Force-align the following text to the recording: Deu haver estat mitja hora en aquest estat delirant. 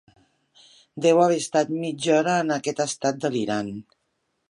Deu 1.07 1.21
haver 1.25 1.37
estat 1.43 1.71
mitja 1.83 2.17
hora 2.17 2.35
en 2.47 2.57
aquest 2.59 2.85
estat 2.89 3.25
delirant. 3.27 3.75